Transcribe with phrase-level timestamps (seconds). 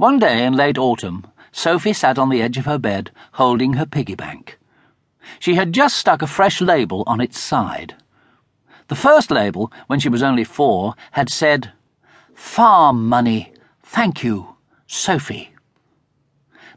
[0.00, 3.84] One day in late autumn, Sophie sat on the edge of her bed, holding her
[3.84, 4.58] piggy bank.
[5.38, 7.96] She had just stuck a fresh label on its side.
[8.88, 11.72] The first label, when she was only four, had said,
[12.32, 13.52] Farm money,
[13.82, 15.54] thank you, Sophie.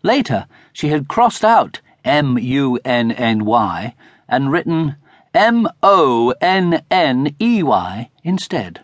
[0.01, 3.95] Later, she had crossed out M U N N Y
[4.27, 4.97] and written
[5.33, 8.81] M O N N E Y instead.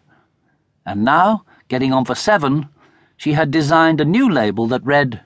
[0.85, 2.69] And now, getting on for seven,
[3.19, 5.19] she had designed a new label that read,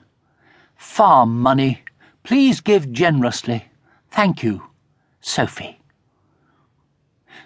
[0.74, 1.82] Farm money,
[2.24, 3.66] please give generously.
[4.10, 4.64] Thank you,
[5.20, 5.78] Sophie.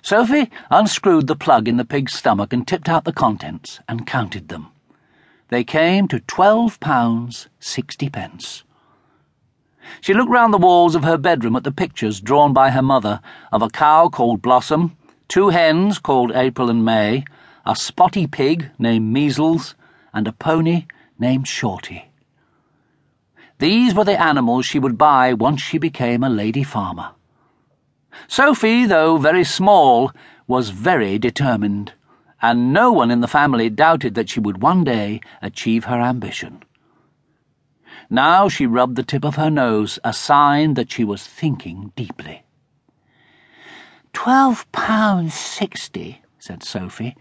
[0.00, 4.48] Sophie unscrewed the plug in the pig's stomach and tipped out the contents and counted
[4.48, 4.68] them.
[5.50, 8.64] They came to twelve pounds sixty pence.
[10.00, 13.20] She looked round the walls of her bedroom at the pictures drawn by her mother
[13.52, 14.96] of a cow called Blossom,
[15.28, 17.24] two hens called April and May,
[17.66, 19.74] a spotty pig named Measles,
[20.12, 20.86] and a pony
[21.18, 22.10] named Shorty.
[23.58, 27.10] These were the animals she would buy once she became a lady farmer.
[28.28, 30.12] Sophie, though very small,
[30.46, 31.92] was very determined,
[32.40, 36.62] and no one in the family doubted that she would one day achieve her ambition.
[38.08, 42.44] Now she rubbed the tip of her nose, a sign that she was thinking deeply.
[44.12, 47.16] Twelve pounds sixty, said Sophie,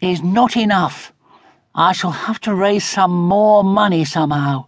[0.00, 1.13] is not enough.
[1.76, 4.66] I shall have to raise some more money somehow.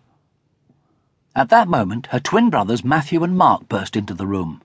[1.37, 4.61] At that moment, her twin brothers Matthew and Mark burst into the room.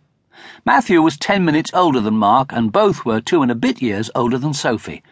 [0.65, 4.09] Matthew was ten minutes older than Mark, and both were two and a bit years
[4.15, 5.03] older than Sophie.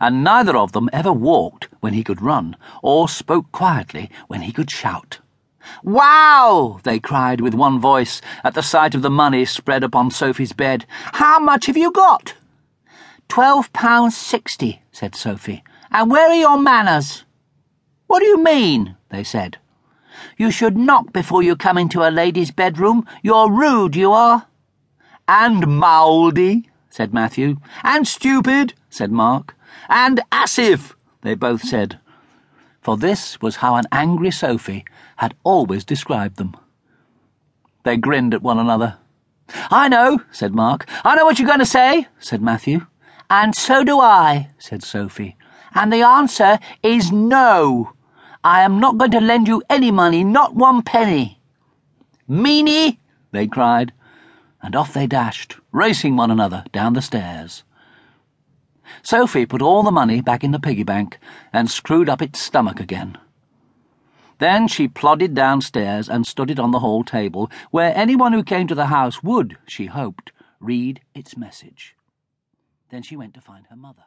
[0.00, 4.52] And neither of them ever walked when he could run, or spoke quietly when he
[4.52, 5.18] could shout.
[5.82, 6.80] Wow!
[6.84, 10.86] they cried with one voice at the sight of the money spread upon Sophie's bed.
[10.88, 12.32] How much have you got?
[13.28, 15.62] Twelve pounds sixty, said Sophie.
[15.92, 17.24] And where are your manners?
[18.06, 18.96] What do you mean?
[19.10, 19.58] they said.
[20.38, 23.06] You should knock before you come into a lady's bedroom.
[23.22, 24.46] You're rude, you are.
[25.28, 27.58] And mouldy, said Matthew.
[27.84, 29.54] And stupid, said Mark.
[29.88, 31.98] And assif, they both said.
[32.80, 34.84] For this was how an angry Sophie
[35.16, 36.56] had always described them.
[37.84, 38.98] They grinned at one another.
[39.70, 40.88] I know, said Mark.
[41.04, 42.86] I know what you're going to say, said Matthew.
[43.28, 45.36] And so do I, said Sophie.
[45.74, 47.92] And the answer is no.
[48.44, 51.40] I am not going to lend you any money, not one penny.
[52.28, 52.98] Meanie,
[53.30, 53.92] they cried
[54.62, 57.64] and off they dashed, racing one another down the stairs.
[59.02, 61.18] Sophie put all the money back in the piggy bank
[61.52, 63.18] and screwed up its stomach again.
[64.38, 68.66] Then she plodded downstairs and stood it on the hall table, where anyone who came
[68.68, 71.96] to the house would, she hoped, read its message.
[72.90, 74.04] Then she went to find her mother.